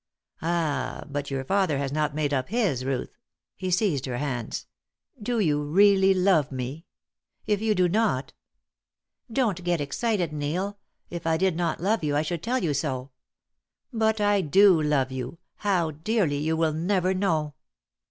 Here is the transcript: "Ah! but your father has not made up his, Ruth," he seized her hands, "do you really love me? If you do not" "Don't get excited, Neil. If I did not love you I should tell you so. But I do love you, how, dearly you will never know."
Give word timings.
"Ah! 0.41 1.03
but 1.07 1.29
your 1.29 1.43
father 1.43 1.77
has 1.77 1.91
not 1.91 2.15
made 2.15 2.33
up 2.33 2.49
his, 2.49 2.83
Ruth," 2.83 3.15
he 3.55 3.69
seized 3.69 4.07
her 4.07 4.17
hands, 4.17 4.65
"do 5.21 5.39
you 5.39 5.61
really 5.63 6.11
love 6.11 6.51
me? 6.51 6.87
If 7.45 7.61
you 7.61 7.75
do 7.75 7.87
not" 7.87 8.33
"Don't 9.31 9.63
get 9.63 9.79
excited, 9.79 10.33
Neil. 10.33 10.79
If 11.11 11.27
I 11.27 11.37
did 11.37 11.55
not 11.55 11.81
love 11.81 12.03
you 12.03 12.15
I 12.15 12.23
should 12.23 12.41
tell 12.41 12.63
you 12.63 12.73
so. 12.73 13.11
But 13.93 14.19
I 14.19 14.41
do 14.41 14.81
love 14.81 15.11
you, 15.11 15.37
how, 15.57 15.91
dearly 15.91 16.39
you 16.39 16.57
will 16.57 16.73
never 16.73 17.13
know." 17.13 17.53